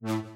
[0.00, 0.28] Welcome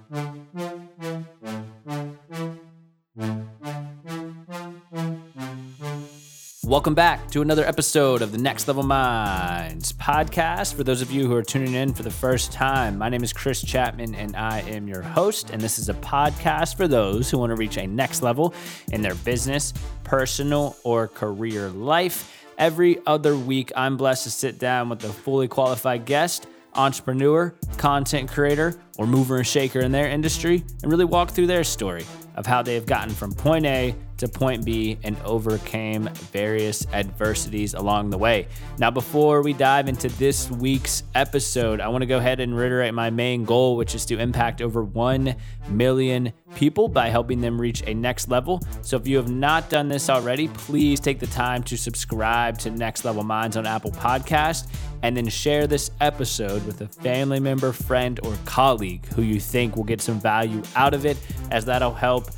[6.96, 10.74] back to another episode of the Next Level Minds podcast.
[10.74, 13.32] For those of you who are tuning in for the first time, my name is
[13.32, 15.50] Chris Chapman and I am your host.
[15.50, 18.54] And this is a podcast for those who want to reach a next level
[18.90, 19.72] in their business,
[20.02, 22.44] personal, or career life.
[22.58, 28.30] Every other week, I'm blessed to sit down with a fully qualified guest entrepreneur, content
[28.30, 32.04] creator, or mover and shaker in their industry and really walk through their story
[32.36, 37.74] of how they have gotten from point A to point B and overcame various adversities
[37.74, 38.46] along the way.
[38.78, 42.94] Now, before we dive into this week's episode, I want to go ahead and reiterate
[42.94, 45.34] my main goal, which is to impact over 1
[45.70, 48.60] million people by helping them reach a next level.
[48.82, 52.70] So, if you have not done this already, please take the time to subscribe to
[52.70, 54.68] Next Level Minds on Apple Podcast
[55.02, 59.74] and then share this episode with a family member, friend, or colleague who you think
[59.74, 61.16] will get some value out of it,
[61.50, 62.30] as that'll help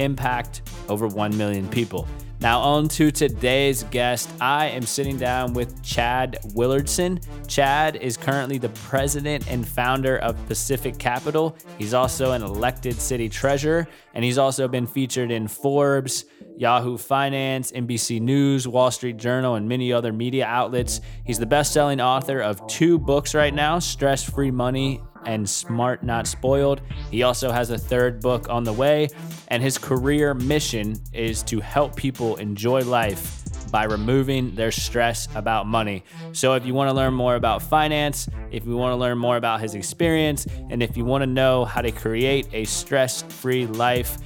[0.00, 2.08] impact over 1 million people.
[2.42, 4.30] Now, on to today's guest.
[4.40, 7.22] I am sitting down with Chad Willardson.
[7.46, 11.54] Chad is currently the president and founder of Pacific Capital.
[11.76, 16.24] He's also an elected city treasurer, and he's also been featured in Forbes,
[16.56, 21.02] Yahoo Finance, NBC News, Wall Street Journal, and many other media outlets.
[21.24, 26.02] He's the best selling author of two books right now Stress Free Money and Smart
[26.02, 26.80] Not Spoiled.
[27.10, 29.08] He also has a third book on the way,
[29.48, 33.36] and his career mission is to help people enjoy life
[33.70, 36.04] by removing their stress about money.
[36.32, 39.36] So, if you want to learn more about finance, if you want to learn more
[39.36, 43.66] about his experience, and if you want to know how to create a stress free
[43.66, 44.18] life,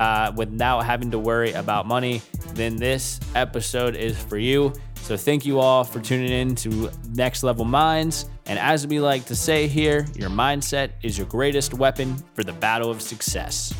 [0.00, 2.22] uh, without having to worry about money,
[2.54, 4.72] then this episode is for you.
[5.02, 8.30] So, thank you all for tuning in to Next Level Minds.
[8.46, 12.52] And as we like to say here, your mindset is your greatest weapon for the
[12.52, 13.74] battle of success.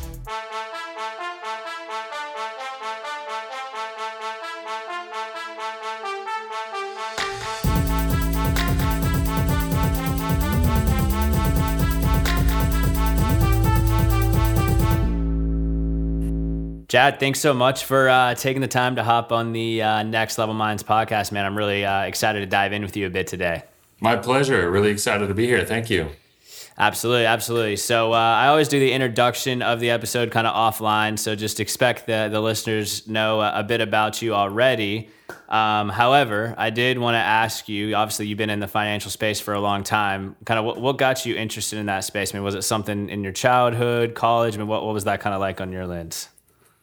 [16.93, 20.37] Chad, thanks so much for uh, taking the time to hop on the uh, Next
[20.37, 21.43] Level Minds podcast, man.
[21.43, 23.63] I'm really uh, excited to dive in with you a bit today.
[23.99, 24.69] My pleasure.
[24.69, 25.65] Really excited to be here.
[25.65, 26.09] Thank you.
[26.77, 27.77] Absolutely, absolutely.
[27.77, 31.59] So uh, I always do the introduction of the episode kind of offline, so just
[31.59, 35.09] expect the the listeners know a bit about you already.
[35.49, 37.95] Um, however, I did want to ask you.
[37.95, 40.35] Obviously, you've been in the financial space for a long time.
[40.45, 42.35] Kind of what, what got you interested in that space?
[42.35, 44.53] I mean, was it something in your childhood, college?
[44.53, 46.29] I mean, what what was that kind of like on your lens?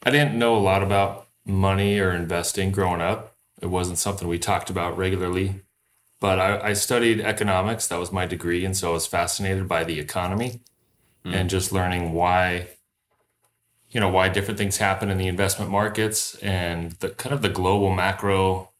[0.02, 3.36] I didn't know a lot about money or investing growing up.
[3.60, 5.62] It wasn't something we talked about regularly.
[6.20, 7.86] But I, I studied economics.
[7.86, 8.64] That was my degree.
[8.64, 10.60] And so I was fascinated by the economy
[11.24, 11.34] mm.
[11.34, 12.68] and just learning why,
[13.90, 16.34] you know, why different things happen in the investment markets.
[16.36, 18.70] And the kind of the global macro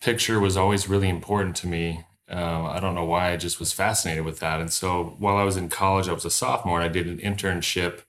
[0.00, 2.04] picture was always really important to me.
[2.28, 4.60] Um, I don't know why I just was fascinated with that.
[4.60, 7.18] And so while I was in college, I was a sophomore and I did an
[7.18, 8.02] internship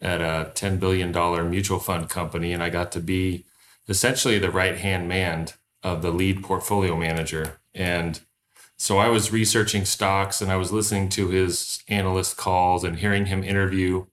[0.00, 1.12] at a $10 billion
[1.50, 2.52] mutual fund company.
[2.52, 3.44] And I got to be
[3.88, 5.48] essentially the right hand man
[5.82, 7.60] of the lead portfolio manager.
[7.74, 8.20] And
[8.76, 13.26] so I was researching stocks and I was listening to his analyst calls and hearing
[13.26, 14.06] him interview.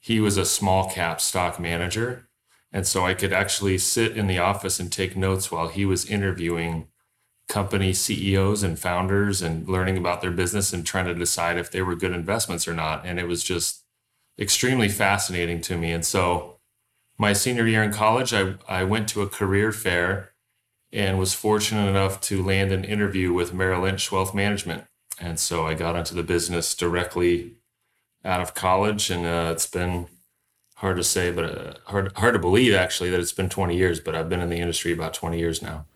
[0.00, 2.28] He was a small cap stock manager.
[2.72, 6.06] And so I could actually sit in the office and take notes while he was
[6.06, 6.88] interviewing
[7.48, 11.82] company CEOs and founders and learning about their business and trying to decide if they
[11.82, 13.04] were good investments or not.
[13.04, 13.81] And it was just
[14.38, 15.92] extremely fascinating to me.
[15.92, 16.58] And so,
[17.18, 20.32] my senior year in college, I, I went to a career fair
[20.92, 24.84] and was fortunate enough to land an interview with Merrill Lynch Wealth Management.
[25.20, 27.56] And so, I got into the business directly
[28.24, 30.06] out of college, and uh, it's been
[30.76, 34.00] hard to say, but uh, hard hard to believe actually that it's been 20 years.
[34.00, 35.86] But I've been in the industry about 20 years now.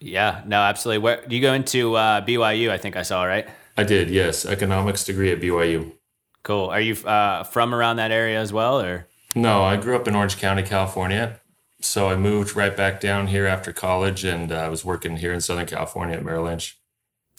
[0.00, 0.98] Yeah, no, absolutely.
[0.98, 2.70] Where do you go into uh, BYU?
[2.70, 3.48] I think I saw right.
[3.76, 5.92] I did, yes, economics degree at BYU.
[6.46, 6.68] Cool.
[6.68, 9.08] Are you uh, from around that area as well, or?
[9.34, 11.40] No, I grew up in Orange County, California.
[11.80, 15.32] So I moved right back down here after college, and uh, I was working here
[15.32, 16.78] in Southern California at Merrill Lynch.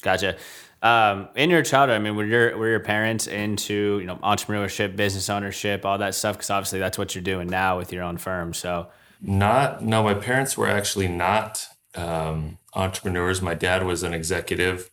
[0.01, 0.35] Gotcha.
[0.81, 4.97] Um, in your childhood, I mean, were your were your parents into you know entrepreneurship,
[4.97, 6.35] business ownership, all that stuff?
[6.35, 8.53] Because obviously that's what you're doing now with your own firm.
[8.53, 8.89] So,
[9.21, 11.65] not no, my parents were actually not
[11.95, 13.41] um, entrepreneurs.
[13.41, 14.91] My dad was an executive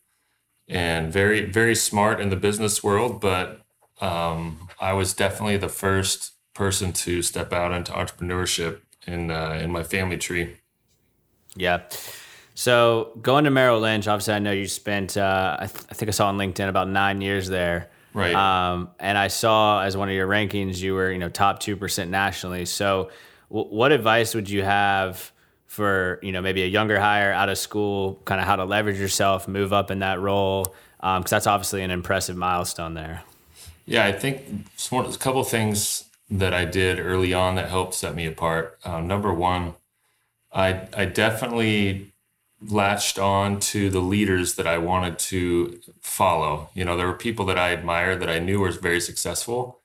[0.69, 3.64] and very very smart in the business world, but
[4.01, 9.71] um, I was definitely the first person to step out into entrepreneurship in uh, in
[9.71, 10.57] my family tree.
[11.57, 11.83] Yeah.
[12.55, 15.17] So going to Merrill Lynch, obviously, I know you spent.
[15.17, 17.91] Uh, I, th- I, think I saw on LinkedIn about nine years there.
[18.13, 18.35] Right.
[18.35, 21.77] Um, and I saw as one of your rankings, you were you know top two
[21.77, 22.65] percent nationally.
[22.65, 23.11] So,
[23.51, 25.33] w- what advice would you have
[25.67, 29.01] for you know maybe a younger hire out of school, kind of how to leverage
[29.01, 30.75] yourself, move up in that role?
[30.99, 33.25] Because um, that's obviously an impressive milestone there.
[33.87, 38.15] Yeah, I think a couple of things that I did early on that helped set
[38.15, 38.79] me apart.
[38.85, 39.75] Uh, number one,
[40.53, 42.13] I I definitely
[42.67, 46.71] latched on to the leaders that I wanted to follow.
[46.75, 49.81] You know, there were people that I admired that I knew were very successful,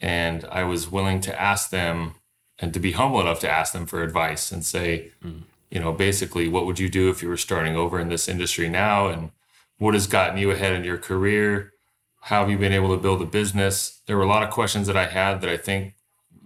[0.00, 2.14] and I was willing to ask them
[2.58, 5.42] and to be humble enough to ask them for advice and say, mm.
[5.70, 8.68] you know, basically, what would you do if you were starting over in this industry
[8.68, 9.30] now, and
[9.78, 11.71] what has gotten you ahead in your career?
[12.22, 14.00] How have you been able to build a business?
[14.06, 15.94] There were a lot of questions that I had that I think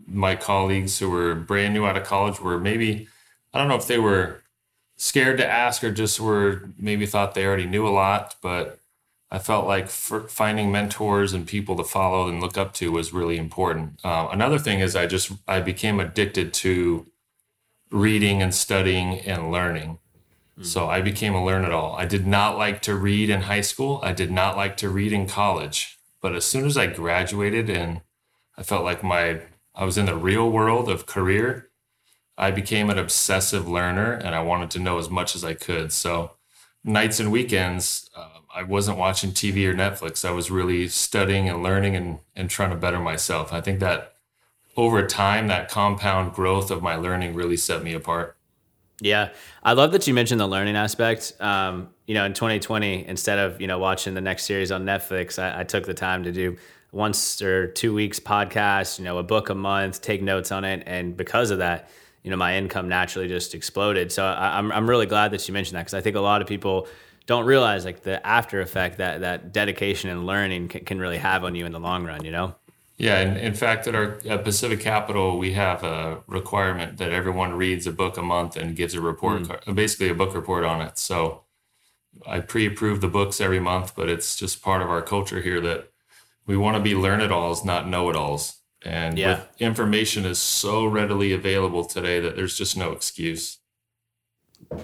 [0.07, 3.09] my colleagues who were brand new out of college were maybe,
[3.53, 4.43] I don't know if they were
[4.97, 8.81] scared to ask or just were maybe thought they already knew a lot but
[9.31, 13.37] i felt like finding mentors and people to follow and look up to was really
[13.37, 17.07] important uh, another thing is i just i became addicted to
[17.91, 19.99] reading and studying and learning
[20.65, 24.13] so i became a learn-it-all i did not like to read in high school i
[24.13, 28.01] did not like to read in college but as soon as i graduated and
[28.57, 29.41] i felt like my
[29.75, 31.67] i was in the real world of career
[32.39, 35.93] I became an obsessive learner and I wanted to know as much as I could.
[35.93, 36.33] So,
[36.85, 40.25] nights and weekends, uh, I wasn't watching TV or Netflix.
[40.25, 43.53] I was really studying and learning and, and trying to better myself.
[43.53, 44.15] I think that
[44.77, 48.36] over time, that compound growth of my learning really set me apart.
[49.01, 49.31] Yeah,
[49.63, 51.35] I love that you mentioned the learning aspect.
[51.39, 55.39] Um, you know, in 2020, instead of you know watching the next series on Netflix,
[55.39, 56.57] I, I took the time to do
[56.93, 58.99] once or two weeks podcast.
[58.99, 61.91] You know, a book a month, take notes on it, and because of that,
[62.23, 64.13] you know my income naturally just exploded.
[64.13, 66.21] So I, am I'm, I'm really glad that you mentioned that because I think a
[66.21, 66.89] lot of people
[67.27, 71.45] don't realize like the after effect that that dedication and learning can, can really have
[71.45, 72.25] on you in the long run.
[72.25, 72.55] You know.
[72.99, 77.53] Yeah, and in fact, at our at Pacific Capital, we have a requirement that everyone
[77.53, 79.75] reads a book a month and gives a report, mm.
[79.75, 80.97] basically a book report on it.
[80.97, 81.43] So
[82.27, 85.91] I pre-approve the books every month, but it's just part of our culture here that
[86.47, 88.61] we want to be learn-it-alls, not know-it-alls.
[88.83, 89.43] And yeah.
[89.59, 93.59] information is so readily available today that there's just no excuse.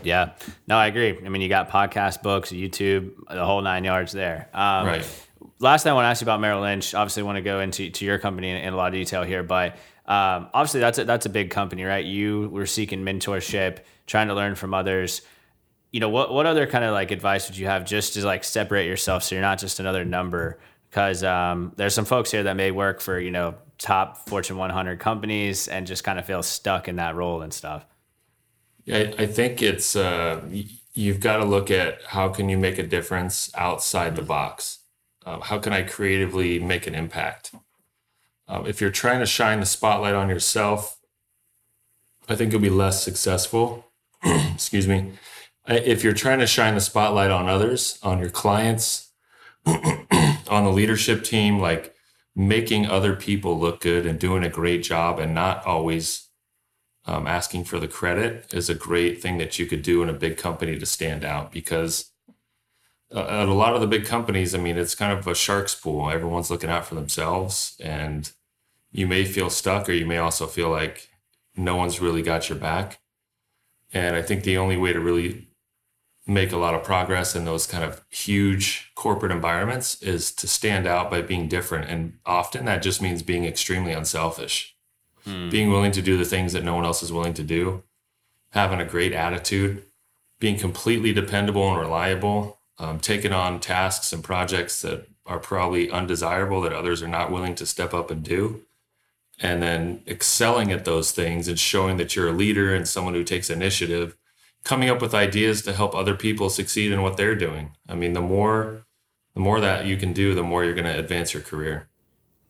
[0.03, 0.33] Yeah,
[0.67, 1.19] no, I agree.
[1.25, 4.49] I mean, you got podcast, books, YouTube, the whole nine yards there.
[4.53, 5.27] Um, right.
[5.63, 6.93] Last thing I want to ask you about Merrill Lynch.
[6.93, 9.45] Obviously, want to go into to your company in, in a lot of detail here,
[9.45, 9.77] but
[10.07, 12.05] um, obviously that's a, that's a big company, right?
[12.05, 15.23] You were seeking mentorship, trying to learn from others.
[15.93, 18.43] You know, what what other kind of like advice would you have just to like
[18.43, 20.59] separate yourself so you're not just another number?
[20.91, 24.99] Because um, there's some folks here that may work for you know top Fortune 100
[24.99, 27.85] companies and just kind of feel stuck in that role and stuff?
[28.85, 30.41] Yeah, I think it's uh,
[30.95, 34.79] you've got to look at how can you make a difference outside the box.
[35.25, 37.55] Uh, how can I creatively make an impact?
[38.49, 40.99] Um, if you're trying to shine the spotlight on yourself,
[42.29, 43.87] I think you'll be less successful.
[44.25, 45.13] Excuse me.
[45.67, 49.11] If you're trying to shine the spotlight on others, on your clients,
[49.67, 51.95] on the leadership team, like
[52.35, 56.29] making other people look good and doing a great job and not always
[57.05, 60.15] um, asking for the credit is a great thing that you could do in a
[60.15, 62.12] big company to stand out because
[63.15, 66.11] at a lot of the big companies, I mean, it's kind of a shark's pool.
[66.11, 68.31] Everyone's looking out for themselves, and
[68.91, 71.09] you may feel stuck, or you may also feel like
[71.57, 73.01] no one's really got your back.
[73.93, 75.49] And I think the only way to really
[76.27, 80.87] make a lot of progress in those kind of huge corporate environments is to stand
[80.87, 81.91] out by being different.
[81.91, 84.77] And often that just means being extremely unselfish,
[85.25, 85.51] hmm.
[85.51, 87.83] being willing to do the things that no one else is willing to do,
[88.51, 89.85] having a great attitude,
[90.39, 96.61] being completely dependable and reliable, um, taking on tasks and projects that are probably undesirable
[96.63, 98.63] that others are not willing to step up and do.
[99.41, 103.25] And then excelling at those things and showing that you're a leader and someone who
[103.25, 104.17] takes initiative
[104.65, 107.71] coming up with ideas to help other people succeed in what they're doing.
[107.89, 108.85] I mean, the more
[109.35, 111.89] the more that you can do, the more you're going to advance your career.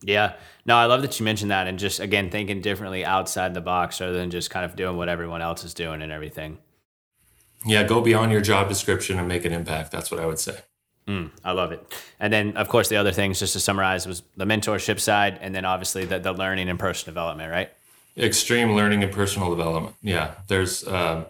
[0.02, 0.34] Yeah.
[0.66, 4.00] No, I love that you mentioned that and just again thinking differently outside the box
[4.00, 6.58] rather than just kind of doing what everyone else is doing and everything.
[7.64, 9.92] Yeah, go beyond your job description and make an impact.
[9.92, 10.58] That's what I would say.
[11.06, 11.94] Mm, I love it.
[12.20, 15.54] And then, of course, the other things, just to summarize, was the mentorship side, and
[15.54, 17.70] then obviously the, the learning and personal development, right?
[18.16, 19.96] Extreme learning and personal development.
[20.02, 21.24] Yeah, there's uh,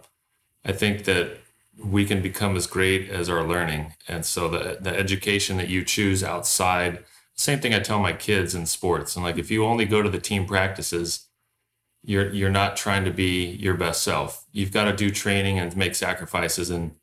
[0.65, 1.39] I think that
[1.83, 3.95] we can become as great as our learning.
[4.09, 8.55] And so the the education that you choose outside, same thing I tell my kids
[8.55, 9.17] in sports.
[9.17, 11.29] And like if you only go to the team practices,
[12.05, 14.45] you're you're not trying to be your best self.
[14.53, 16.97] You've got to do training and make sacrifices and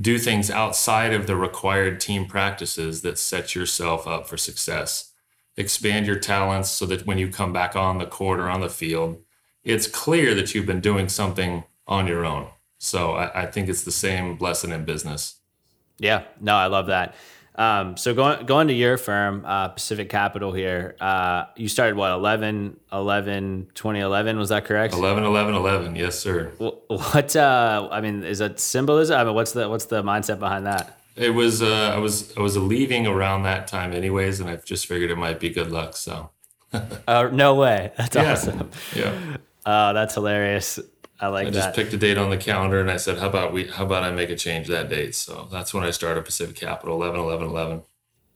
[0.00, 5.12] do things outside of the required team practices that set yourself up for success.
[5.56, 8.70] Expand your talents so that when you come back on the court or on the
[8.70, 9.18] field,
[9.62, 12.48] it's clear that you've been doing something on your own.
[12.78, 15.36] So I, I think it's the same lesson in business.
[15.98, 17.14] Yeah, no, I love that.
[17.56, 22.12] Um, so going going to your firm, uh, Pacific Capital here, uh, you started what
[22.12, 24.94] 11, 11, 2011, was that correct?
[24.94, 25.96] 11, 11, 11.
[25.96, 26.52] Yes, sir.
[26.58, 29.18] What, uh, I mean, is that symbolism?
[29.18, 31.00] I mean, what's the, what's the mindset behind that?
[31.16, 34.86] It was, uh, I was, I was leaving around that time anyways, and I just
[34.86, 35.96] figured it might be good luck.
[35.96, 36.30] So.
[36.72, 37.92] uh, no way.
[37.96, 38.32] That's yeah.
[38.32, 38.70] awesome.
[38.94, 39.36] Yeah.
[39.66, 40.78] Uh, that's hilarious.
[41.20, 41.56] I like I that.
[41.56, 44.02] just picked a date on the calendar and I said, how about we, how about
[44.02, 45.14] I make a change that date?
[45.14, 47.82] So that's when I started Pacific Capital 11, 11, 11.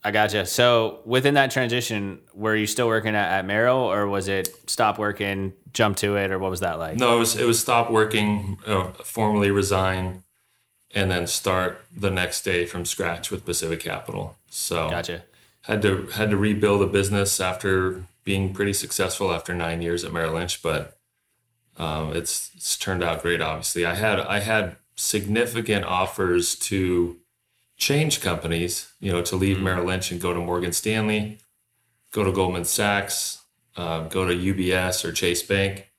[0.07, 0.45] I gotcha.
[0.45, 4.99] So within that transition, were you still working at, at Merrill or was it stop
[4.99, 6.99] working, jump to it, or what was that like?
[6.99, 10.23] No, it was, it was stop working, uh, formally resign,
[10.95, 14.37] and then start the next day from scratch with Pacific Capital.
[14.51, 15.25] So Gotcha.
[15.63, 20.13] had to, had to rebuild a business after being pretty successful after nine years at
[20.13, 20.94] Merrill Lynch, but
[21.77, 23.41] um, it's it's turned out great.
[23.41, 27.19] Obviously, I had I had significant offers to
[27.77, 28.93] change companies.
[29.01, 31.39] You know, to leave Merrill Lynch and go to Morgan Stanley,
[32.13, 33.43] go to Goldman Sachs,
[33.77, 35.91] uh, go to UBS or Chase Bank.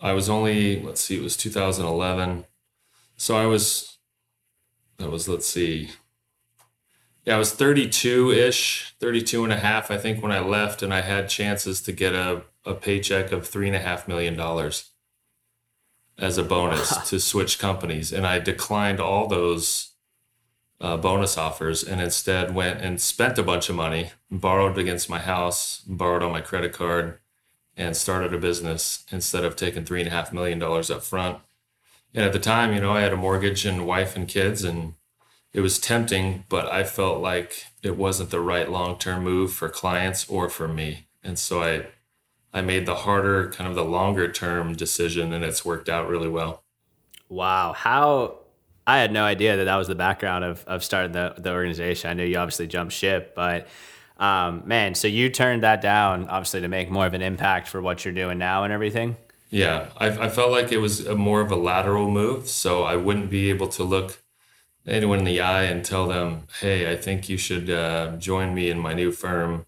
[0.00, 2.44] I was only let's see, it was 2011,
[3.16, 3.98] so I was
[4.98, 5.90] that was let's see.
[7.24, 10.92] Yeah, I was 32 ish, 32 and a half, I think, when I left, and
[10.92, 14.89] I had chances to get a, a paycheck of three and a half million dollars
[16.20, 18.12] as a bonus to switch companies.
[18.12, 19.90] And I declined all those
[20.80, 25.18] uh, bonus offers and instead went and spent a bunch of money, borrowed against my
[25.18, 27.18] house, borrowed on my credit card,
[27.76, 31.38] and started a business instead of taking three and a half million dollars up front.
[32.14, 34.94] And at the time, you know, I had a mortgage and wife and kids, and
[35.52, 39.68] it was tempting, but I felt like it wasn't the right long term move for
[39.68, 41.06] clients or for me.
[41.22, 41.86] And so I
[42.52, 46.28] I made the harder, kind of the longer term decision, and it's worked out really
[46.28, 46.62] well.
[47.28, 47.72] Wow.
[47.72, 48.40] How
[48.86, 52.10] I had no idea that that was the background of, of starting the, the organization.
[52.10, 53.68] I knew you obviously jumped ship, but
[54.18, 57.80] um, man, so you turned that down obviously to make more of an impact for
[57.80, 59.16] what you're doing now and everything.
[59.48, 62.96] Yeah, I, I felt like it was a more of a lateral move, so I
[62.96, 64.22] wouldn't be able to look
[64.86, 68.70] anyone in the eye and tell them, "Hey, I think you should uh, join me
[68.70, 69.66] in my new firm."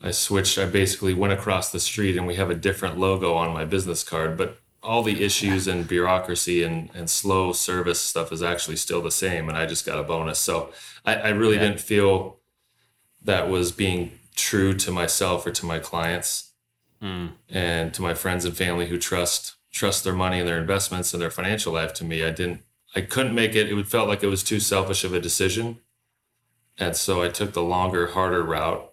[0.00, 0.58] I switched.
[0.58, 4.04] I basically went across the street, and we have a different logo on my business
[4.04, 9.00] card, but all the issues and bureaucracy and, and slow service stuff is actually still
[9.00, 10.38] the same, and I just got a bonus.
[10.38, 10.72] So
[11.04, 11.62] I, I really Yeah.
[11.62, 12.38] didn't feel
[13.22, 16.52] that was being true to myself or to my clients
[17.00, 17.28] hmm.
[17.48, 21.20] and to my friends and family who trust trust their money and their investments and
[21.20, 22.22] their financial life to me.
[22.24, 22.62] I didn't
[22.94, 23.70] I couldn't make it.
[23.70, 25.78] It felt like it was too selfish of a decision.
[26.78, 28.92] And so I took the longer, harder route.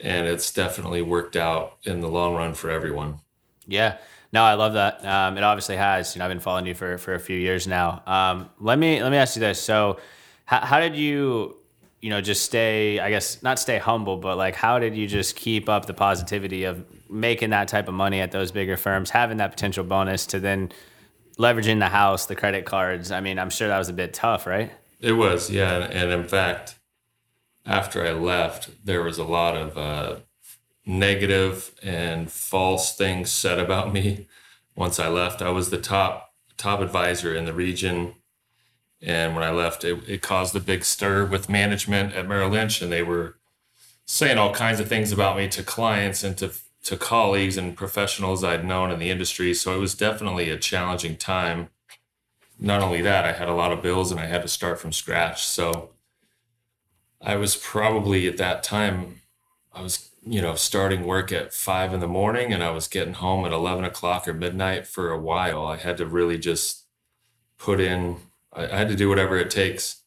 [0.00, 3.20] And it's definitely worked out in the long run for everyone.
[3.66, 3.98] Yeah.
[4.32, 5.04] No, I love that.
[5.04, 6.14] Um, it obviously has.
[6.14, 8.02] You know, I've been following you for, for a few years now.
[8.06, 9.60] Um, let me let me ask you this.
[9.60, 9.98] So,
[10.44, 11.56] how, how did you,
[12.00, 13.00] you know, just stay?
[13.00, 16.64] I guess not stay humble, but like, how did you just keep up the positivity
[16.64, 20.40] of making that type of money at those bigger firms, having that potential bonus to
[20.40, 20.70] then
[21.38, 23.10] leveraging the house, the credit cards?
[23.10, 24.70] I mean, I'm sure that was a bit tough, right?
[25.00, 25.78] It was, yeah.
[25.90, 26.77] And in fact,
[27.68, 30.16] after I left, there was a lot of uh,
[30.86, 34.26] negative and false things said about me.
[34.74, 38.14] Once I left, I was the top top advisor in the region,
[39.00, 42.82] and when I left, it, it caused a big stir with management at Merrill Lynch,
[42.82, 43.36] and they were
[44.06, 46.50] saying all kinds of things about me to clients and to
[46.84, 49.52] to colleagues and professionals I'd known in the industry.
[49.52, 51.68] So it was definitely a challenging time.
[52.58, 54.92] Not only that, I had a lot of bills and I had to start from
[54.92, 55.44] scratch.
[55.44, 55.90] So
[57.20, 59.22] I was probably at that time,
[59.72, 63.14] I was, you know, starting work at five in the morning and I was getting
[63.14, 65.66] home at 11 o'clock or midnight for a while.
[65.66, 66.84] I had to really just
[67.58, 68.16] put in,
[68.52, 70.02] I, I had to do whatever it takes.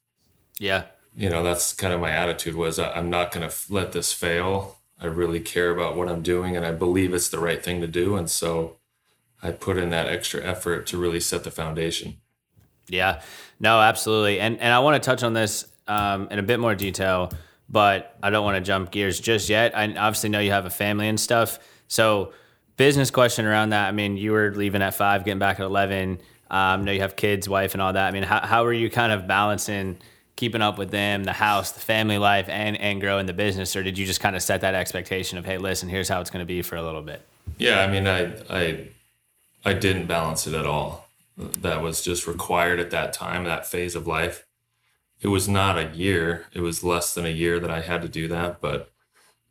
[0.59, 0.83] Yeah.
[1.15, 4.13] You know, that's kind of my attitude was I, I'm not going to let this
[4.13, 4.77] fail.
[4.99, 7.87] I really care about what I'm doing and I believe it's the right thing to
[7.87, 8.15] do.
[8.15, 8.77] And so
[9.43, 12.17] I put in that extra effort to really set the foundation.
[12.87, 13.21] Yeah,
[13.59, 14.39] no, absolutely.
[14.39, 17.31] And and I want to touch on this um, in a bit more detail,
[17.69, 19.77] but I don't want to jump gears just yet.
[19.77, 21.59] I obviously know you have a family and stuff.
[21.87, 22.33] So,
[22.77, 23.89] business question around that.
[23.89, 26.19] I mean, you were leaving at five, getting back at eleven.
[26.49, 28.07] Um, I know you have kids, wife, and all that.
[28.07, 29.97] I mean, how how are you kind of balancing
[30.37, 33.83] keeping up with them, the house, the family life, and and growing the business, or
[33.83, 36.41] did you just kind of set that expectation of, hey, listen, here's how it's going
[36.41, 37.21] to be for a little bit?
[37.57, 38.87] Yeah, I mean, I I
[39.65, 41.09] I didn't balance it at all.
[41.37, 44.45] that was just required at that time, that phase of life.
[45.21, 48.09] It was not a year, it was less than a year that I had to
[48.09, 48.59] do that.
[48.59, 48.91] But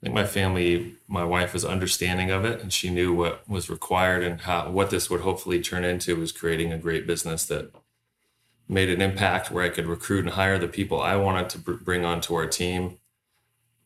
[0.01, 3.71] I think my family, my wife was understanding of it and she knew what was
[3.71, 7.73] required and how what this would hopefully turn into was creating a great business that
[8.71, 11.73] made an impact where I could recruit and hire the people I wanted to br-
[11.73, 12.99] bring onto our team.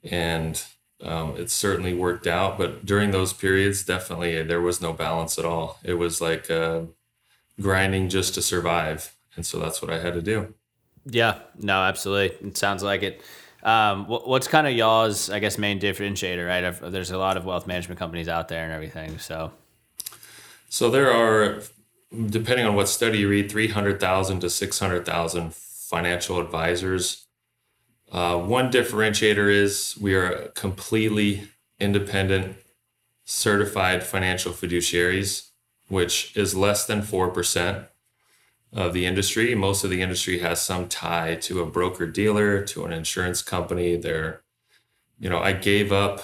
[0.03, 0.63] And
[1.03, 2.59] um, it certainly worked out.
[2.59, 5.79] But during those periods, definitely there was no balance at all.
[5.83, 6.83] It was like uh,
[7.61, 9.17] grinding just to survive.
[9.37, 10.55] And so that's what I had to do.
[11.07, 12.49] Yeah, no, absolutely.
[12.49, 13.23] It sounds like it.
[13.63, 16.93] Um, what, what's kind of y'all's, I guess, main differentiator, right?
[16.93, 19.19] There's a lot of wealth management companies out there and everything.
[19.19, 19.53] So,
[20.69, 21.61] so there are,
[22.27, 27.27] depending on what study you read, 300,000 to 600,000 financial advisors.
[28.13, 31.49] Uh, one differentiator is we are completely
[31.81, 32.57] independent,
[33.25, 35.51] certified financial fiduciaries,
[35.89, 37.87] which is less than 4%
[38.75, 39.55] of the industry.
[39.55, 43.97] Most of the industry has some tie to a broker dealer, to an insurance company.
[43.97, 44.43] They're,
[45.19, 46.23] you know, I gave up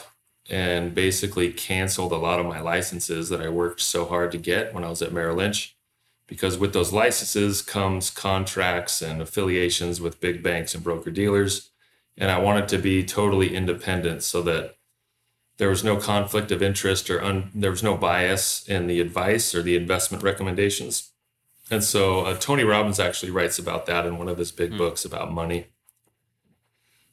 [0.51, 4.75] and basically canceled a lot of my licenses that I worked so hard to get
[4.75, 5.77] when I was at Merrill Lynch.
[6.27, 11.71] Because with those licenses comes contracts and affiliations with big banks and broker dealers.
[12.17, 14.77] And I wanted to be totally independent so that
[15.59, 19.55] there was no conflict of interest or un, there was no bias in the advice
[19.55, 21.10] or the investment recommendations
[21.71, 24.79] and so uh, Tony Robbins actually writes about that in one of his big mm.
[24.79, 25.67] books about money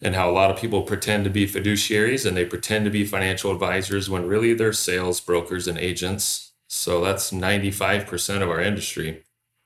[0.01, 3.05] and how a lot of people pretend to be fiduciaries and they pretend to be
[3.05, 6.53] financial advisors when really they're sales brokers and agents.
[6.67, 9.23] So that's 95% of our industry,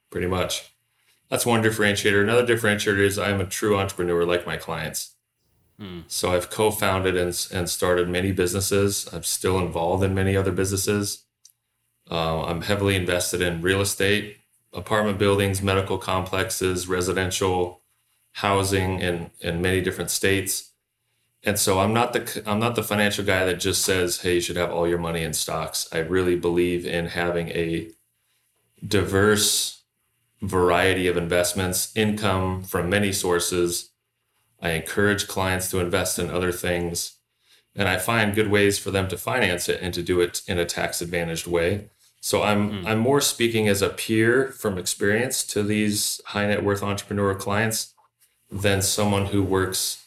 [0.09, 0.73] pretty much.
[1.29, 2.21] That's one differentiator.
[2.21, 5.15] Another differentiator is I'm a true entrepreneur like my clients.
[5.79, 6.03] Mm.
[6.07, 9.09] So I've co founded and, and started many businesses.
[9.11, 11.25] I'm still involved in many other businesses.
[12.09, 14.37] Uh, I'm heavily invested in real estate,
[14.73, 17.81] apartment buildings, medical complexes, residential
[18.33, 20.71] housing in, in many different states.
[21.43, 24.41] And so I'm not the I'm not the financial guy that just says, "Hey, you
[24.41, 27.89] should have all your money in stocks." I really believe in having a
[28.87, 29.81] diverse
[30.41, 33.89] variety of investments, income from many sources.
[34.61, 37.13] I encourage clients to invest in other things,
[37.75, 40.59] and I find good ways for them to finance it and to do it in
[40.59, 41.89] a tax advantaged way.
[42.21, 42.85] So I'm mm.
[42.85, 47.93] I'm more speaking as a peer from experience to these high net worth entrepreneur clients
[48.51, 50.05] than someone who works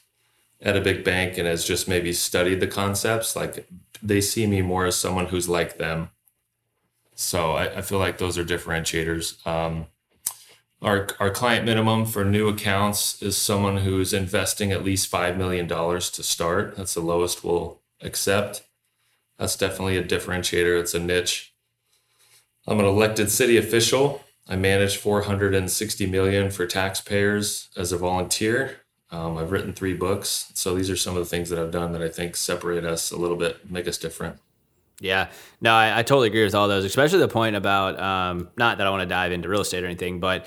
[0.62, 3.34] at a big bank and has just maybe studied the concepts.
[3.36, 3.68] Like
[4.02, 6.10] they see me more as someone who's like them.
[7.14, 9.44] So I, I feel like those are differentiators.
[9.46, 9.86] Um,
[10.82, 15.66] our, our client minimum for new accounts is someone who's investing at least $5 million
[15.66, 16.76] to start.
[16.76, 18.62] That's the lowest we'll accept.
[19.38, 20.78] That's definitely a differentiator.
[20.78, 21.53] It's a niche.
[22.66, 24.24] I'm an elected city official.
[24.48, 28.80] I manage 460 million for taxpayers as a volunteer.
[29.10, 31.92] Um, I've written three books, so these are some of the things that I've done
[31.92, 34.38] that I think separate us a little bit, make us different.
[35.00, 38.78] Yeah, no, I, I totally agree with all those, especially the point about um, not
[38.78, 40.46] that I want to dive into real estate or anything, but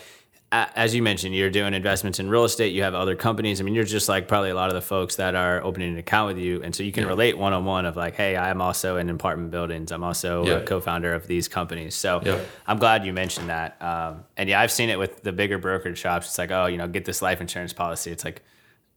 [0.49, 2.73] as you mentioned, you're doing investments in real estate.
[2.73, 3.59] You have other companies.
[3.59, 5.97] I mean, you're just like probably a lot of the folks that are opening an
[5.97, 7.09] account with you, and so you can yeah.
[7.09, 9.91] relate one on one of like, hey, I'm also in apartment buildings.
[9.91, 10.53] I'm also yeah.
[10.53, 11.95] a co-founder of these companies.
[11.95, 12.39] So yeah.
[12.65, 13.81] I'm glad you mentioned that.
[13.81, 16.27] Um, and yeah, I've seen it with the bigger brokerage shops.
[16.27, 18.11] It's like, oh, you know, get this life insurance policy.
[18.11, 18.41] It's like,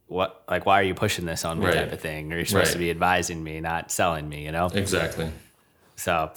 [0.07, 0.43] what?
[0.49, 1.65] Like, why are you pushing this on me?
[1.65, 1.75] Right.
[1.75, 2.31] Type of thing.
[2.31, 2.73] Or you're supposed right.
[2.73, 4.45] to be advising me, not selling me.
[4.45, 4.67] You know?
[4.67, 5.29] Exactly.
[5.97, 6.31] So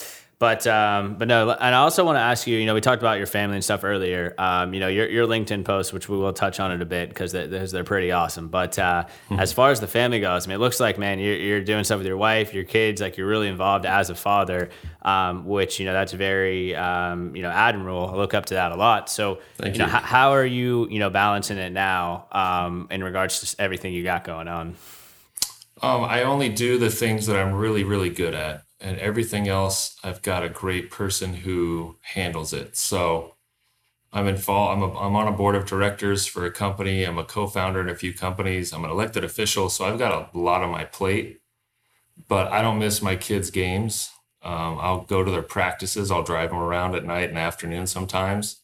[0.44, 2.58] but um, but no, and I also want to ask you.
[2.58, 4.34] You know, we talked about your family and stuff earlier.
[4.36, 7.08] Um, you know, your your LinkedIn posts, which we will touch on it a bit
[7.08, 8.48] because they, they're pretty awesome.
[8.48, 9.40] But uh, mm-hmm.
[9.40, 11.82] as far as the family goes, I mean, it looks like man, you're, you're doing
[11.82, 13.00] stuff with your wife, your kids.
[13.00, 14.68] Like you're really involved as a father,
[15.00, 18.10] um, which you know that's very um, you know admirable.
[18.12, 19.08] I look up to that a lot.
[19.08, 23.02] So Thank you know, h- how are you you know balancing it now um, in
[23.02, 24.76] regards to everything you got going on?
[25.80, 29.96] Um, I only do the things that I'm really really good at and everything else
[30.04, 32.76] I've got a great person who handles it.
[32.76, 33.34] So
[34.12, 34.76] I'm involved.
[34.76, 37.02] I'm, a, I'm on a board of directors for a company.
[37.04, 38.72] I'm a co-founder in a few companies.
[38.72, 41.40] I'm an elected official, so I've got a lot on my plate.
[42.28, 44.10] But I don't miss my kids' games.
[44.42, 46.10] Um, I'll go to their practices.
[46.10, 48.60] I'll drive them around at night and afternoon sometimes.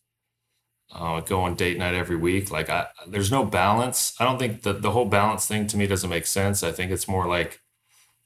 [0.93, 2.51] Uh, go on date night every week.
[2.51, 4.15] Like I, there's no balance.
[4.21, 6.63] I don't think that the whole balance thing to me doesn't make sense.
[6.63, 7.60] I think it's more like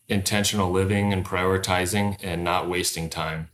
[0.09, 3.49] intentional living and prioritizing and not wasting time.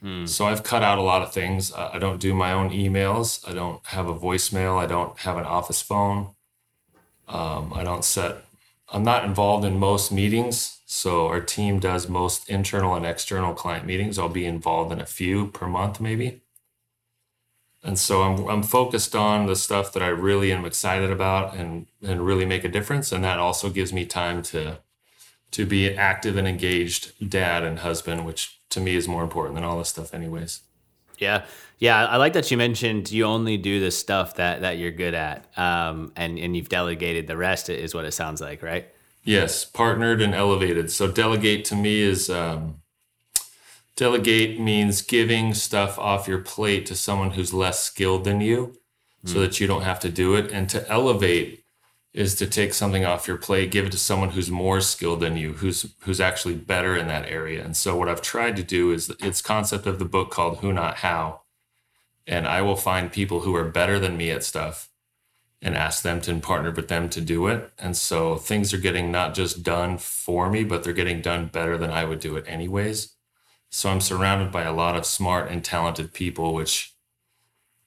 [0.00, 0.26] Hmm.
[0.26, 1.72] So I've cut out a lot of things.
[1.74, 3.46] I don't do my own emails.
[3.48, 4.78] I don't have a voicemail.
[4.78, 6.34] I don't have an office phone.
[7.28, 8.44] Um, I don't set.
[8.92, 10.80] I'm not involved in most meetings.
[10.86, 14.18] So our team does most internal and external client meetings.
[14.18, 16.40] I'll be involved in a few per month, maybe.
[17.82, 21.86] And so I'm, I'm focused on the stuff that I really am excited about and,
[22.02, 23.12] and really make a difference.
[23.12, 24.80] And that also gives me time to,
[25.52, 29.54] to be an active and engaged dad and husband, which to me is more important
[29.54, 30.60] than all this stuff anyways.
[31.18, 31.44] Yeah.
[31.78, 32.06] Yeah.
[32.06, 35.46] I like that you mentioned you only do the stuff that, that you're good at.
[35.58, 38.88] Um, and, and you've delegated the rest is what it sounds like, right?
[39.24, 39.64] Yes.
[39.64, 40.90] Partnered and elevated.
[40.90, 42.76] So delegate to me is, um,
[43.96, 48.78] delegate means giving stuff off your plate to someone who's less skilled than you
[49.22, 49.28] mm.
[49.28, 50.50] so that you don't have to do it.
[50.50, 51.59] And to elevate
[52.12, 55.36] is to take something off your plate, give it to someone who's more skilled than
[55.36, 57.64] you, who's who's actually better in that area.
[57.64, 60.72] And so what I've tried to do is it's concept of the book called Who
[60.72, 61.42] Not How.
[62.26, 64.88] And I will find people who are better than me at stuff
[65.62, 67.70] and ask them to partner with them to do it.
[67.78, 71.76] And so things are getting not just done for me, but they're getting done better
[71.76, 73.14] than I would do it anyways.
[73.70, 76.94] So I'm surrounded by a lot of smart and talented people, which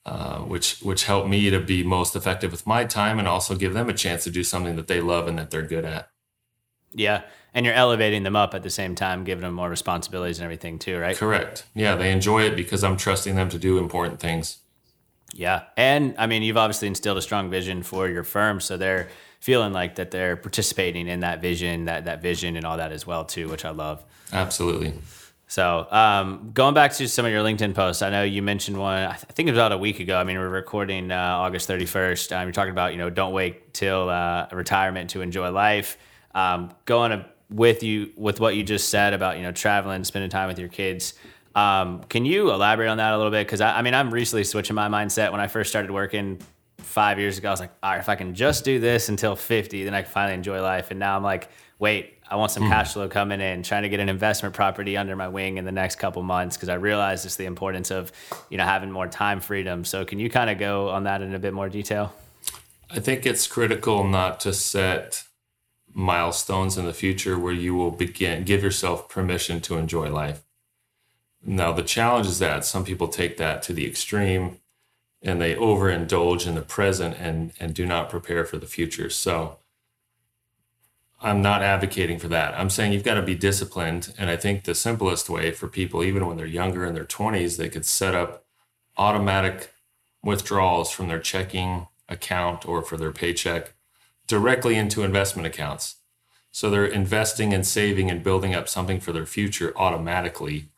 [0.06, 3.74] uh, which which help me to be most effective with my time and also give
[3.74, 6.10] them a chance to do something that they love and that they're good at.
[6.94, 7.22] Yeah,
[7.54, 10.78] and you're elevating them up at the same time, giving them more responsibilities and everything
[10.78, 11.16] too, right?
[11.16, 11.66] Correct.
[11.74, 14.60] Yeah, they enjoy it because I'm trusting them to do important things.
[15.34, 19.10] Yeah, and I mean, you've obviously instilled a strong vision for your firm, so they're
[19.40, 23.08] feeling like that they're participating in that vision, that that vision, and all that as
[23.08, 24.04] well too, which I love.
[24.32, 24.94] Absolutely.
[25.54, 29.04] So, um, going back to some of your LinkedIn posts, I know you mentioned one.
[29.04, 30.18] I think it was about a week ago.
[30.18, 32.34] I mean, we're recording uh, August thirty first.
[32.34, 36.00] Um, you're talking about you know don't wait till uh, retirement to enjoy life.
[36.34, 40.48] Um, going with you with what you just said about you know traveling, spending time
[40.48, 41.14] with your kids.
[41.54, 43.46] Um, can you elaborate on that a little bit?
[43.46, 45.32] Because I, I mean, I'm recently switching my mindset.
[45.32, 46.40] When I first started working
[46.80, 49.36] five years ago, I was like, all right, if I can just do this until
[49.36, 50.90] 50, then I can finally enjoy life.
[50.90, 51.50] And now I'm like,
[51.84, 52.70] wait, I want some mm.
[52.70, 55.72] cash flow coming in, trying to get an investment property under my wing in the
[55.72, 58.14] next couple months because I realize just the importance of,
[58.50, 59.84] you know, having more time freedom.
[59.84, 62.14] So can you kind of go on that in a bit more detail?
[62.90, 65.26] I think it's critical not to set
[65.94, 70.42] milestones in the future where you will begin give yourself permission to enjoy life.
[71.46, 74.60] Now the challenge is that some people take that to the extreme
[75.22, 79.10] and they overindulge in the present and and do not prepare for the future.
[79.10, 79.58] So
[81.24, 82.54] I'm not advocating for that.
[82.60, 84.14] I'm saying you've got to be disciplined.
[84.18, 87.56] And I think the simplest way for people, even when they're younger in their 20s,
[87.56, 88.46] they could set up
[88.98, 89.72] automatic
[90.22, 93.74] withdrawals from their checking account or for their paycheck
[94.28, 95.96] directly into investment accounts.
[96.52, 100.70] So they're investing and saving and building up something for their future automatically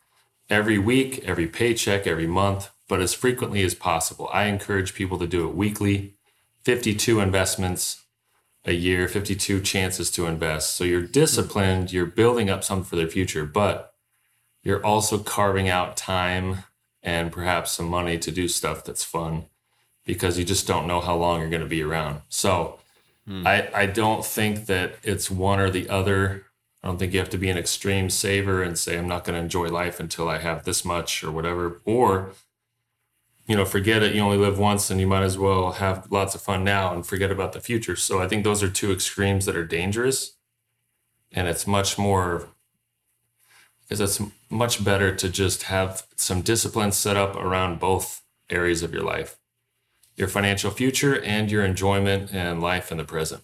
[0.48, 4.30] every week, every paycheck, every month, but as frequently as possible.
[4.32, 6.14] I encourage people to do it weekly,
[6.62, 8.05] 52 investments
[8.66, 10.74] a year, 52 chances to invest.
[10.74, 13.94] So you're disciplined, you're building up something for the future, but
[14.64, 16.64] you're also carving out time
[17.00, 19.44] and perhaps some money to do stuff that's fun
[20.04, 22.22] because you just don't know how long you're going to be around.
[22.28, 22.80] So
[23.26, 23.46] hmm.
[23.46, 26.46] I, I don't think that it's one or the other.
[26.82, 29.36] I don't think you have to be an extreme saver and say, I'm not going
[29.36, 31.80] to enjoy life until I have this much or whatever.
[31.84, 32.32] Or
[33.46, 34.14] you know, forget it.
[34.14, 37.06] You only live once and you might as well have lots of fun now and
[37.06, 37.96] forget about the future.
[37.96, 40.36] So I think those are two extremes that are dangerous.
[41.32, 42.48] And it's much more,
[43.82, 48.92] because it's much better to just have some discipline set up around both areas of
[48.92, 49.38] your life
[50.16, 53.42] your financial future and your enjoyment and life in the present.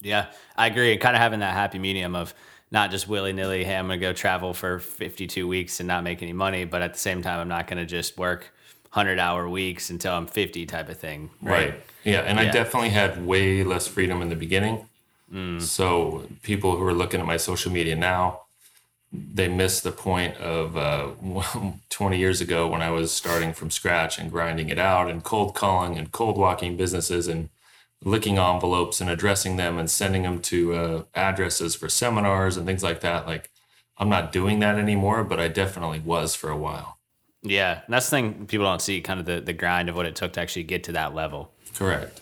[0.00, 0.96] Yeah, I agree.
[0.96, 2.32] Kind of having that happy medium of
[2.70, 6.04] not just willy nilly, hey, I'm going to go travel for 52 weeks and not
[6.04, 8.52] make any money, but at the same time, I'm not going to just work
[8.98, 11.30] 100 hour weeks until I'm 50 type of thing.
[11.40, 11.70] Right.
[11.70, 11.80] right.
[12.02, 12.20] Yeah.
[12.22, 12.48] And yeah.
[12.48, 14.88] I definitely had way less freedom in the beginning.
[15.32, 15.62] Mm.
[15.62, 18.42] So people who are looking at my social media now,
[19.12, 21.10] they miss the point of uh,
[21.90, 25.54] 20 years ago when I was starting from scratch and grinding it out and cold
[25.54, 27.50] calling and cold walking businesses and
[28.02, 32.82] licking envelopes and addressing them and sending them to uh, addresses for seminars and things
[32.82, 33.28] like that.
[33.28, 33.50] Like,
[33.96, 36.97] I'm not doing that anymore, but I definitely was for a while.
[37.42, 40.06] Yeah, and that's the thing people don't see, kind of the, the grind of what
[40.06, 41.52] it took to actually get to that level.
[41.74, 42.20] Correct.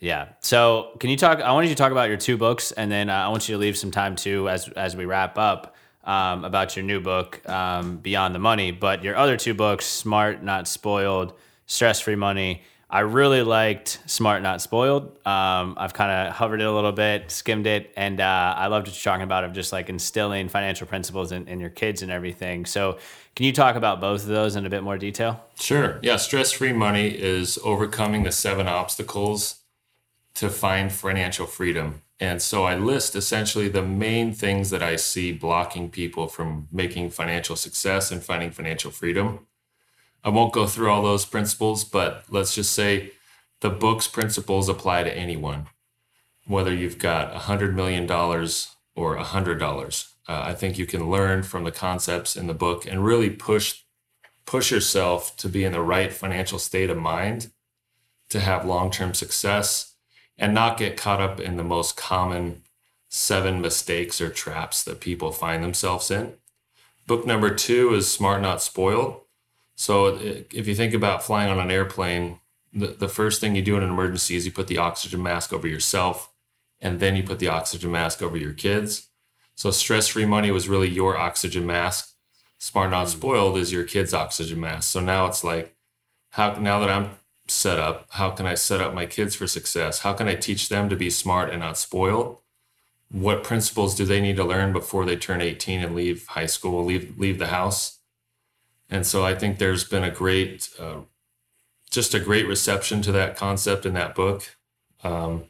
[0.00, 0.28] Yeah.
[0.40, 1.40] So, can you talk?
[1.40, 3.54] I wanted you to talk about your two books, and then uh, I want you
[3.54, 7.46] to leave some time too, as as we wrap up, um, about your new book,
[7.48, 8.70] um, Beyond the Money.
[8.70, 11.32] But your other two books, Smart Not Spoiled,
[11.66, 12.62] Stress Free Money,
[12.94, 15.04] I really liked Smart Not Spoiled.
[15.26, 18.86] Um, I've kind of hovered it a little bit, skimmed it, and uh, I loved
[18.86, 22.12] what you're talking about of just like instilling financial principles in, in your kids and
[22.12, 22.66] everything.
[22.66, 22.98] So,
[23.34, 25.44] can you talk about both of those in a bit more detail?
[25.58, 25.98] Sure.
[26.02, 29.60] Yeah, stress free money is overcoming the seven obstacles
[30.34, 32.02] to find financial freedom.
[32.20, 37.10] And so I list essentially the main things that I see blocking people from making
[37.10, 39.46] financial success and finding financial freedom.
[40.22, 43.12] I won't go through all those principles, but let's just say
[43.60, 45.66] the book's principles apply to anyone,
[46.46, 50.13] whether you've got a hundred million dollars or a hundred dollars.
[50.26, 53.82] Uh, I think you can learn from the concepts in the book and really push
[54.46, 57.50] push yourself to be in the right financial state of mind
[58.28, 59.94] to have long-term success
[60.36, 62.62] and not get caught up in the most common
[63.08, 66.34] seven mistakes or traps that people find themselves in.
[67.06, 69.20] Book number 2 is Smart Not Spoiled.
[69.76, 72.40] So if you think about flying on an airplane,
[72.72, 75.52] the, the first thing you do in an emergency is you put the oxygen mask
[75.52, 76.32] over yourself
[76.80, 79.08] and then you put the oxygen mask over your kids.
[79.54, 82.14] So stress free money was really your oxygen mask.
[82.58, 83.18] Smart not hmm.
[83.18, 84.90] spoiled is your kid's oxygen mask.
[84.90, 85.74] So now it's like,
[86.30, 87.10] how now that I'm
[87.46, 90.00] set up, how can I set up my kids for success?
[90.00, 92.38] How can I teach them to be smart and not spoiled?
[93.10, 96.84] What principles do they need to learn before they turn 18 and leave high school,
[96.84, 98.00] leave leave the house?
[98.90, 101.00] And so I think there's been a great, uh,
[101.90, 104.56] just a great reception to that concept in that book.
[105.02, 105.44] Um,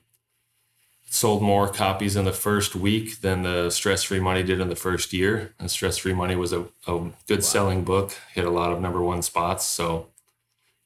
[1.15, 4.75] sold more copies in the first week than the stress free money did in the
[4.75, 5.55] first year.
[5.61, 7.41] And stress free money was a, a good wow.
[7.41, 9.65] selling book hit a lot of number one spots.
[9.65, 10.09] So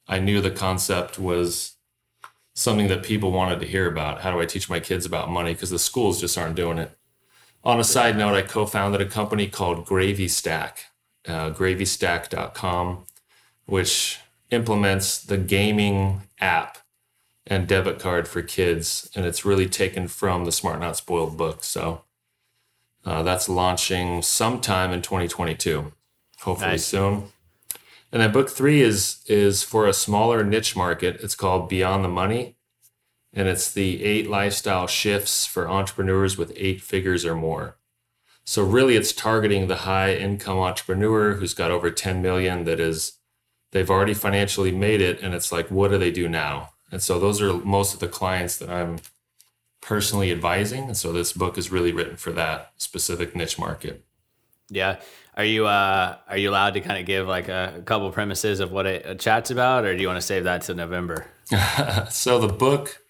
[0.07, 1.77] i knew the concept was
[2.55, 4.21] something that people wanted to hear about.
[4.21, 5.55] How do i teach my kids about money?
[5.55, 6.91] Because the schools just aren't doing it.
[7.65, 10.73] On a side note i co-founded a company called GravyStack
[11.27, 13.05] uh, gravystack.com
[13.65, 16.79] which implements the gaming app
[17.49, 21.65] and debit card for kids, and it's really taken from the Smart Not Spoiled book.
[21.65, 22.03] So
[23.05, 25.93] uh, that's launching sometime in 2022,
[26.41, 26.85] hopefully nice.
[26.85, 27.25] soon.
[28.13, 31.21] And then book three is is for a smaller niche market.
[31.23, 32.57] It's called Beyond the Money,
[33.33, 37.77] and it's the eight lifestyle shifts for entrepreneurs with eight figures or more.
[38.45, 42.65] So really, it's targeting the high income entrepreneur who's got over 10 million.
[42.65, 43.19] That is,
[43.73, 46.71] they've already financially made it, and it's like, what do they do now?
[46.91, 48.99] And so those are most of the clients that I'm
[49.81, 50.85] personally advising.
[50.85, 54.05] And so this book is really written for that specific niche market.
[54.71, 55.01] Yeah.
[55.37, 58.61] Are you uh are you allowed to kind of give like a, a couple premises
[58.61, 61.27] of what a, a chat's about or do you want to save that to November?
[62.11, 63.01] so the book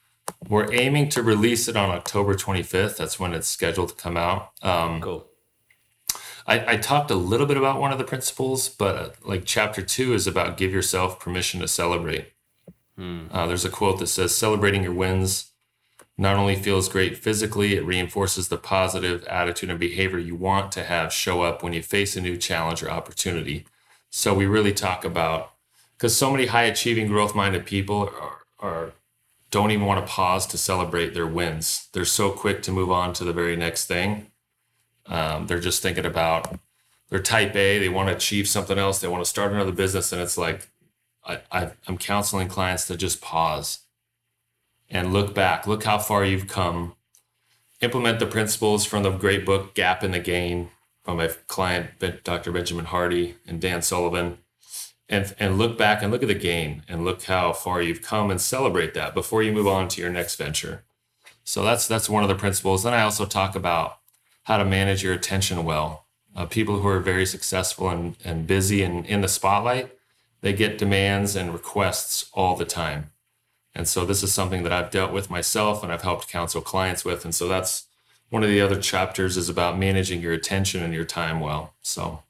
[0.49, 2.97] we're aiming to release it on October 25th.
[2.97, 4.51] That's when it's scheduled to come out.
[4.63, 5.27] Um, cool.
[6.47, 9.83] I, I, talked a little bit about one of the principles, but uh, like chapter
[9.83, 12.33] two is about give yourself permission to celebrate.
[12.99, 13.27] Hmm.
[13.31, 15.53] Uh, there's a quote that says, celebrating your wins
[16.21, 20.83] not only feels great physically, it reinforces the positive attitude and behavior you want to
[20.83, 23.65] have show up when you face a new challenge or opportunity.
[24.11, 25.53] So we really talk about,
[25.97, 28.93] because so many high achieving, growth minded people are, are
[29.53, 31.89] don't even want to pause to celebrate their wins.
[31.93, 34.33] They're so quick to move on to the very next thing.
[35.07, 36.59] Um, they're just thinking about
[37.11, 40.13] they're type A, they want to achieve something else, they want to start another business,
[40.13, 40.69] and it's like
[41.29, 43.81] I, I'm counseling clients to just pause
[44.91, 46.95] and look back, look how far you've come.
[47.81, 50.71] Implement the principles from the great book Gap and the Gain
[51.09, 51.89] from my client
[52.23, 52.53] Dr.
[52.53, 54.37] Benjamin Hardy and Dan Sullivan,
[55.09, 58.31] and and look back and look at the gain and look how far you've come
[58.31, 60.85] and celebrate that before you move on to your next venture.
[61.45, 62.83] So that's that's one of the principles.
[62.83, 64.01] Then I also talk about
[64.43, 66.05] how to manage your attention well.
[66.37, 69.98] Uh, people who are very successful and, and busy and in the spotlight
[70.41, 73.11] they get demands and requests all the time.
[73.75, 77.05] And so this is something that I've dealt with myself and I've helped counsel clients
[77.05, 77.25] with.
[77.25, 77.87] And so that's
[78.31, 81.75] one of the other chapters is about managing your attention and your time well.
[81.81, 82.23] So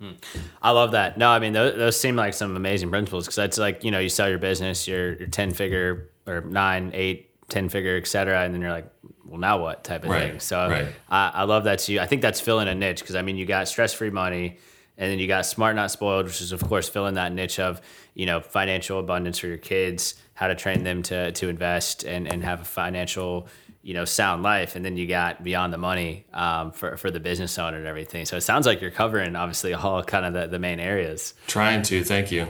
[0.00, 0.12] hmm.
[0.60, 1.18] I love that.
[1.18, 3.98] No, I mean those, those seem like some amazing principles because that's like you know
[3.98, 8.42] you sell your business, your your ten figure or nine, eight, ten figure, et cetera,
[8.42, 8.90] and then you're like,
[9.24, 10.40] well, now what type of right, thing.
[10.40, 10.88] So right.
[11.08, 11.80] I, I love that.
[11.80, 14.58] So I think that's filling a niche because I mean you got stress free money,
[14.98, 17.80] and then you got Smart Not Spoiled, which is of course filling that niche of,
[18.14, 22.26] you know, financial abundance for your kids, how to train them to to invest and,
[22.26, 23.48] and have a financial,
[23.82, 24.76] you know, sound life.
[24.76, 28.24] And then you got Beyond the Money um, for, for the business owner and everything.
[28.24, 31.34] So it sounds like you're covering obviously all kind of the, the main areas.
[31.46, 32.48] Trying to, thank you.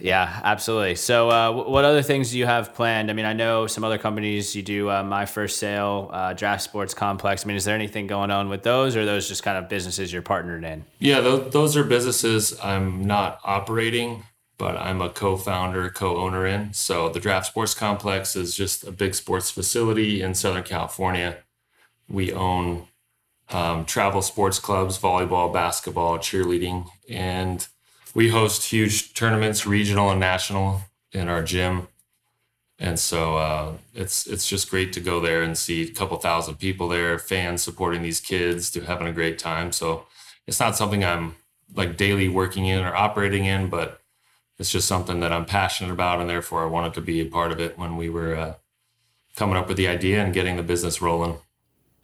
[0.00, 0.94] Yeah, absolutely.
[0.94, 3.10] So, uh, what other things do you have planned?
[3.10, 6.62] I mean, I know some other companies you do uh, My First Sale, uh, Draft
[6.62, 7.44] Sports Complex.
[7.44, 10.12] I mean, is there anything going on with those, or those just kind of businesses
[10.12, 10.84] you're partnered in?
[10.98, 14.24] Yeah, those, those are businesses I'm not operating,
[14.56, 16.72] but I'm a co-founder, co-owner in.
[16.72, 21.38] So, the Draft Sports Complex is just a big sports facility in Southern California.
[22.08, 22.86] We own
[23.50, 27.66] um, travel sports clubs, volleyball, basketball, cheerleading, and
[28.14, 31.88] we host huge tournaments, regional and national, in our gym,
[32.78, 36.56] and so uh, it's it's just great to go there and see a couple thousand
[36.56, 39.72] people there, fans supporting these kids, to having a great time.
[39.72, 40.06] So
[40.46, 41.36] it's not something I'm
[41.74, 44.00] like daily working in or operating in, but
[44.58, 47.52] it's just something that I'm passionate about, and therefore I wanted to be a part
[47.52, 48.54] of it when we were uh,
[49.36, 51.38] coming up with the idea and getting the business rolling.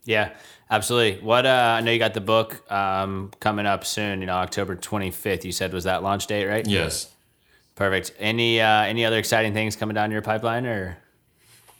[0.05, 0.33] Yeah,
[0.69, 1.21] absolutely.
[1.21, 4.21] What uh, I know you got the book um, coming up soon.
[4.21, 5.43] You know, October 25th.
[5.43, 6.65] You said was that launch date, right?
[6.65, 7.11] Yes.
[7.75, 8.13] Perfect.
[8.19, 10.97] Any uh, any other exciting things coming down your pipeline, or?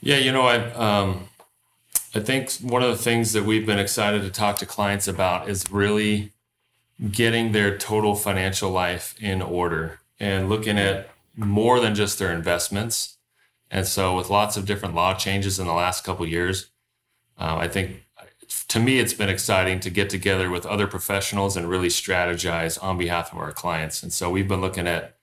[0.02, 1.30] Yeah, you know, I um,
[2.14, 5.50] I think one of the things that we've been excited to talk to clients about
[5.50, 6.32] is really
[7.12, 13.18] getting their total financial life in order and looking at more than just their investments.
[13.70, 16.70] And so, with lots of different law changes in the last couple years,
[17.38, 18.05] uh, I think
[18.68, 22.98] to me it's been exciting to get together with other professionals and really strategize on
[22.98, 24.04] behalf of our clients.
[24.04, 25.18] And so, we've been looking at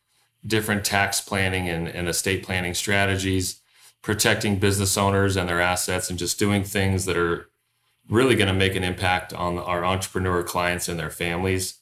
[0.46, 3.60] different tax planning and, and estate planning strategies,
[4.02, 7.48] protecting business owners and their assets, and just doing things that are
[8.08, 11.78] really going to make an impact on our entrepreneur clients and their families.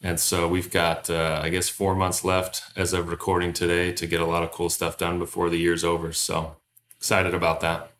[0.00, 4.06] And so we've got, uh, I guess, four months left as of recording today to
[4.06, 6.12] get a lot of cool stuff done before the year's over.
[6.12, 6.56] So
[6.98, 7.93] excited about that.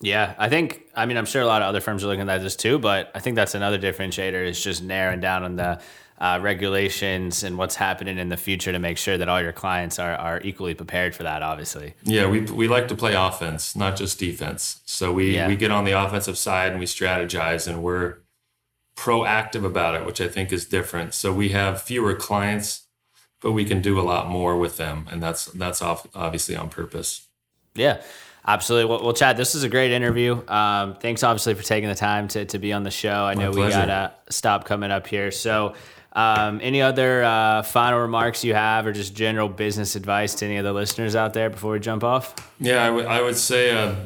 [0.00, 2.42] Yeah, I think, I mean, I'm sure a lot of other firms are looking at
[2.42, 5.80] this too, but I think that's another differentiator is just narrowing down on the
[6.18, 9.98] uh, regulations and what's happening in the future to make sure that all your clients
[9.98, 11.94] are, are equally prepared for that, obviously.
[12.02, 14.80] Yeah, we, we like to play offense, not just defense.
[14.84, 15.48] So we, yeah.
[15.48, 18.18] we get on the offensive side and we strategize and we're,
[18.96, 21.14] proactive about it, which I think is different.
[21.14, 22.86] So we have fewer clients,
[23.40, 27.28] but we can do a lot more with them, and that's that's obviously on purpose.
[27.74, 28.02] Yeah.
[28.46, 28.90] Absolutely.
[28.90, 30.40] Well, well, Chad, this is a great interview.
[30.48, 33.24] Um, thanks, obviously, for taking the time to, to be on the show.
[33.24, 35.30] I know we got to stop coming up here.
[35.30, 35.74] So,
[36.12, 40.56] um, any other uh, final remarks you have, or just general business advice to any
[40.56, 42.34] of the listeners out there before we jump off?
[42.58, 43.96] Yeah, I, w- I would say uh,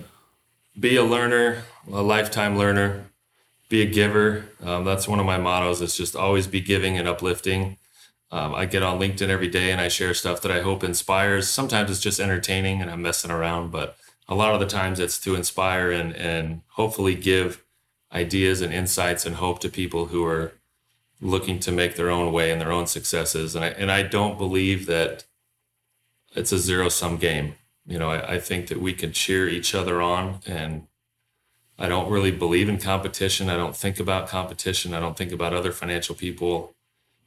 [0.78, 3.04] be a learner, a lifetime learner
[3.70, 4.44] be a giver.
[4.62, 5.80] Um, that's one of my mottos.
[5.80, 7.78] It's just always be giving and uplifting.
[8.32, 11.48] Um, I get on LinkedIn every day and I share stuff that I hope inspires.
[11.48, 13.96] Sometimes it's just entertaining and I'm messing around, but
[14.30, 17.64] a lot of the times it's to inspire and and hopefully give
[18.12, 20.52] ideas and insights and hope to people who are
[21.20, 23.54] looking to make their own way and their own successes.
[23.54, 25.24] And I and I don't believe that
[26.34, 27.56] it's a zero sum game.
[27.86, 30.86] You know, I, I think that we can cheer each other on and
[31.76, 33.48] I don't really believe in competition.
[33.48, 34.94] I don't think about competition.
[34.94, 36.74] I don't think about other financial people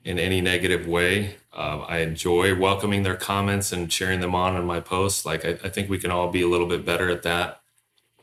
[0.04, 1.36] in any negative way.
[1.54, 5.26] Uh, I enjoy welcoming their comments and sharing them on in my posts.
[5.26, 7.62] Like, I, I think we can all be a little bit better at that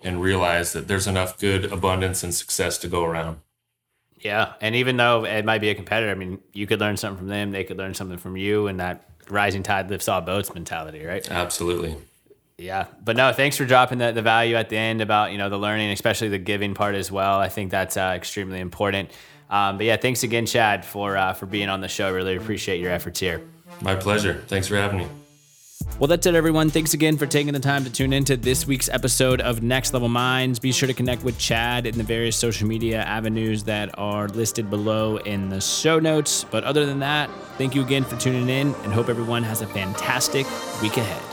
[0.03, 3.41] and realize that there's enough good abundance and success to go around.
[4.19, 4.55] Yeah.
[4.61, 7.29] And even though it might be a competitor, I mean, you could learn something from
[7.29, 11.05] them, they could learn something from you, and that rising tide lifts all boats mentality,
[11.05, 11.29] right?
[11.31, 11.97] Absolutely.
[12.59, 15.49] Yeah, but no, thanks for dropping the, the value at the end about you know
[15.49, 17.39] the learning, especially the giving part as well.
[17.39, 19.11] I think that's uh, extremely important.
[19.51, 22.13] Um, but yeah, thanks again, Chad, for uh, for being on the show.
[22.13, 23.43] Really appreciate your efforts here.
[23.81, 24.43] My pleasure.
[24.47, 25.07] Thanks for having me.
[25.99, 26.71] Well, that's it, everyone.
[26.71, 30.09] Thanks again for taking the time to tune into this week's episode of Next Level
[30.09, 30.59] Minds.
[30.59, 34.71] Be sure to connect with Chad in the various social media avenues that are listed
[34.71, 36.45] below in the show notes.
[36.45, 39.67] But other than that, thank you again for tuning in and hope everyone has a
[39.67, 40.47] fantastic
[40.83, 41.30] week ahead.